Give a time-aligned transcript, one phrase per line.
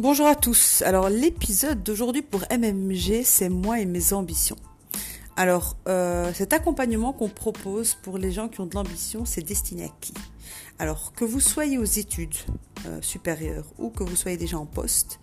[0.00, 0.80] Bonjour à tous.
[0.80, 4.56] Alors l'épisode d'aujourd'hui pour MMG, c'est moi et mes ambitions.
[5.36, 9.84] Alors euh, cet accompagnement qu'on propose pour les gens qui ont de l'ambition, c'est destiné
[9.84, 10.14] à qui?
[10.78, 12.34] Alors que vous soyez aux études
[12.86, 15.20] euh, supérieures ou que vous soyez déjà en poste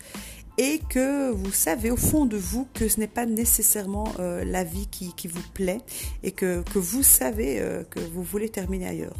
[0.59, 4.64] et que vous savez au fond de vous que ce n'est pas nécessairement euh, la
[4.64, 5.82] vie qui, qui, vous plaît
[6.21, 9.18] et que, que vous savez que vous voulez terminer ailleurs.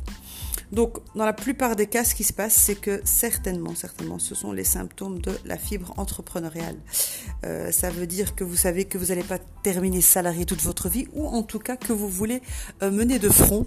[0.72, 4.36] Donc, dans la plupart des cas, ce qui se passe, c'est que certainement, certainement, ce
[4.36, 6.76] sont les symptômes de la fibre entrepreneuriale.
[7.46, 10.90] Euh, ça veut dire que vous savez que vous n'allez pas terminer salarié toute votre
[10.90, 12.42] vie, ou en tout cas que vous voulez
[12.84, 13.66] euh, mener de front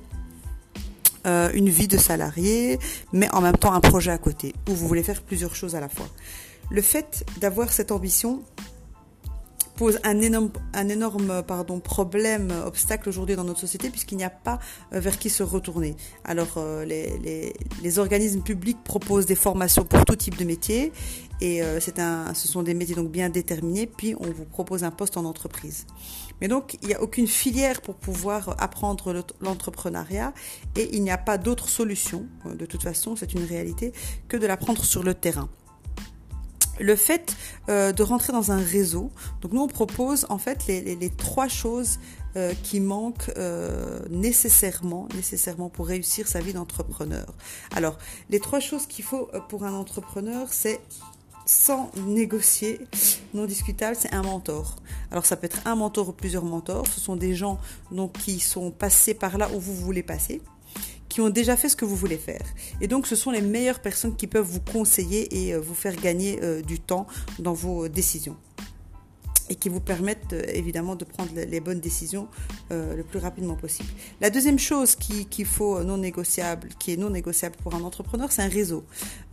[1.27, 2.79] euh, une vie de salarié,
[3.13, 5.81] mais en même temps un projet à côté, où vous voulez faire plusieurs choses à
[5.81, 6.09] la fois.
[6.71, 8.43] Le fait d'avoir cette ambition,
[9.81, 14.29] pose un énorme, un énorme pardon, problème, obstacle aujourd'hui dans notre société puisqu'il n'y a
[14.29, 14.59] pas
[14.93, 15.97] euh, vers qui se retourner.
[16.23, 20.93] Alors euh, les, les, les, organismes publics proposent des formations pour tout type de métier
[21.41, 24.85] et euh, c'est un, ce sont des métiers donc bien déterminés puis on vous propose
[24.85, 25.87] un poste en entreprise.
[26.43, 30.35] Mais donc il n'y a aucune filière pour pouvoir apprendre l'entrepreneuriat
[30.77, 33.95] et il n'y a pas d'autre solution, de toute façon c'est une réalité,
[34.29, 35.49] que de l'apprendre sur le terrain
[36.81, 37.37] le fait
[37.69, 39.11] euh, de rentrer dans un réseau.
[39.43, 41.99] Donc nous on propose en fait les, trois choses
[42.37, 47.27] euh, qui manquent euh, nécessairement, nécessairement pour réussir sa vie d'entrepreneur.
[47.75, 47.99] Alors
[48.31, 50.81] les trois choses qu'il faut pour un entrepreneur, c'est
[51.47, 52.81] sans négocier,
[53.35, 54.77] non discutable, c'est un mentor.
[55.11, 56.87] Alors ça peut être un mentor ou plusieurs mentors.
[56.87, 57.59] Ce sont des gens
[57.91, 60.41] donc qui sont passés par là où vous voulez passer
[61.21, 62.45] ont déjà fait ce que vous voulez faire.
[62.81, 65.97] Et donc ce sont les meilleures personnes qui peuvent vous conseiller et euh, vous faire
[65.97, 67.07] gagner euh, du temps
[67.39, 68.37] dans vos décisions
[69.51, 72.29] et qui vous permettent euh, évidemment de prendre les bonnes décisions
[72.71, 73.89] euh, le plus rapidement possible.
[74.21, 78.31] La deuxième chose qu'il qui faut non négociable, qui est non négociable pour un entrepreneur,
[78.31, 78.85] c'est un réseau,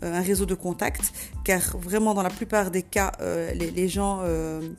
[0.04, 3.12] euh, un réseau de contacts, car vraiment dans la plupart des cas,
[3.54, 4.24] les, gens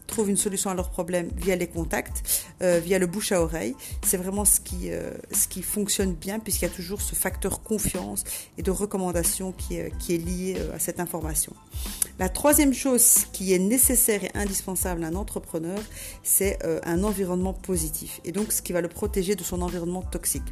[0.09, 3.77] trouvent une solution à leurs problèmes via les contacts, via le bouche à oreille.
[4.05, 4.91] C'est vraiment ce qui,
[5.31, 8.25] ce qui fonctionne bien puisqu'il y a toujours ce facteur confiance
[8.59, 11.55] et de recommandation qui qui est lié à cette information.
[12.19, 15.28] La troisième chose qui est nécessaire et indispensable à un entrepreneur,
[16.23, 18.21] c'est euh, un environnement positif.
[18.25, 20.43] Et donc, ce qui va le protéger de son environnement toxique.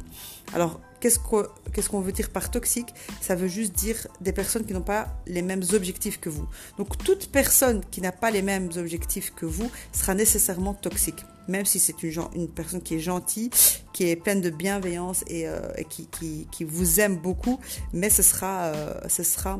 [0.53, 2.93] Alors, qu'est-ce qu'on veut dire par toxique?
[3.21, 6.47] Ça veut juste dire des personnes qui n'ont pas les mêmes objectifs que vous.
[6.77, 11.25] Donc, toute personne qui n'a pas les mêmes objectifs que vous sera nécessairement toxique.
[11.47, 13.49] Même si c'est une, personne qui est gentille,
[13.93, 15.59] qui est pleine de bienveillance et, euh,
[15.89, 17.59] qui, vous aime beaucoup,
[17.93, 19.59] mais ce sera, euh, ce sera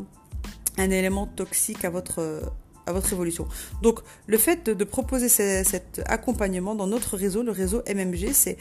[0.78, 2.42] un élément toxique à votre
[2.88, 3.48] à votre évolution.
[3.82, 8.58] Donc le fait de, proposer ce, cet accompagnement dans notre réseau, le réseau MMG, c'est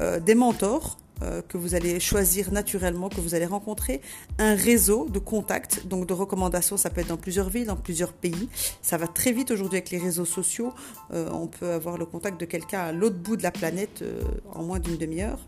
[0.00, 4.00] euh, des mentors euh, que vous allez choisir naturellement, que vous allez rencontrer,
[4.38, 8.12] un réseau de contacts, donc de recommandations, ça peut être dans plusieurs villes, dans plusieurs
[8.12, 8.48] pays.
[8.80, 10.72] Ça va très vite aujourd'hui avec les réseaux sociaux.
[11.12, 14.04] Euh, on peut avoir le contact de quelqu'un à l'autre bout de la planète
[14.52, 15.38] en moins d'une demi-heure.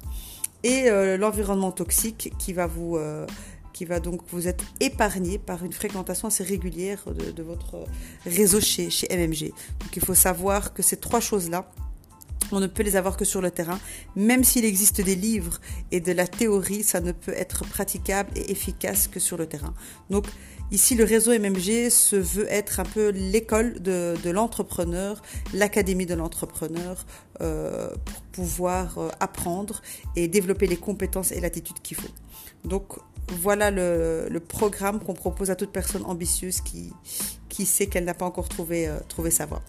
[0.65, 0.89] Et
[1.19, 2.97] l'environnement toxique qui va vous
[3.73, 7.85] qui va donc vous être épargné par une fréquentation assez régulière de, votre
[8.25, 9.53] réseau chez, MMG.
[9.81, 11.71] Donc il faut savoir que ces trois choses-là,
[12.51, 13.79] on ne peut les avoir que sur le terrain.
[14.15, 18.51] Même s'il existe des livres et de la théorie, ça ne peut être praticable et
[18.51, 19.75] efficace que sur le terrain.
[20.11, 20.27] Donc
[20.71, 25.23] ici, le réseau MMG se veut être un peu l'école de, de l'entrepreneur,
[25.55, 27.07] l'académie de l'entrepreneur,
[27.41, 29.83] euh, pour pouvoir euh, apprendre
[30.17, 32.09] et développer les compétences et l'attitude qu'il faut.
[32.65, 32.99] Donc
[33.33, 36.93] voilà le, programme qu'on propose à toute personne ambitieuse qui,
[37.65, 39.63] sait qu'elle n'a pas encore trouvé, euh, trouvé sa voie.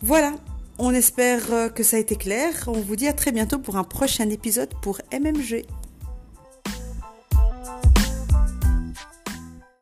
[0.00, 0.34] Voilà,
[0.78, 2.52] on espère que ça a été clair.
[2.66, 5.64] On vous dit à très bientôt pour un prochain épisode pour MMG.